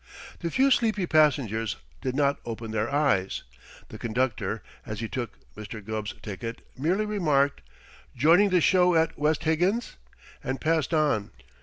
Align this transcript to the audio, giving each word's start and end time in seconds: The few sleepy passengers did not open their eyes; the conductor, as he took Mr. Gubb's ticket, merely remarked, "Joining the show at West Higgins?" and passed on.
The 0.39 0.49
few 0.49 0.71
sleepy 0.71 1.05
passengers 1.05 1.75
did 2.01 2.15
not 2.15 2.39
open 2.43 2.71
their 2.71 2.91
eyes; 2.91 3.43
the 3.89 3.99
conductor, 3.99 4.63
as 4.83 4.99
he 4.99 5.07
took 5.07 5.37
Mr. 5.55 5.79
Gubb's 5.85 6.15
ticket, 6.23 6.63
merely 6.75 7.05
remarked, 7.05 7.61
"Joining 8.15 8.49
the 8.49 8.61
show 8.61 8.95
at 8.95 9.15
West 9.15 9.43
Higgins?" 9.43 9.97
and 10.43 10.59
passed 10.59 10.91
on. 10.91 11.29